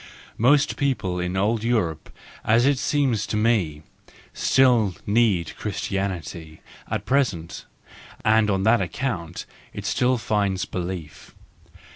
Most 0.39 0.77
people 0.77 1.19
in 1.19 1.37
old 1.37 1.63
Europe, 1.63 2.09
as 2.43 2.65
it 2.65 2.79
seems 2.79 3.27
to 3.27 3.37
me, 3.37 3.83
still 4.33 4.95
need 5.05 5.55
Christianity 5.57 6.59
at 6.89 7.05
present, 7.05 7.65
and 8.25 8.49
on 8.49 8.63
that 8.63 8.81
account 8.81 9.45
it 9.73 9.85
still 9.85 10.17
finds 10.17 10.65
belief. 10.65 11.35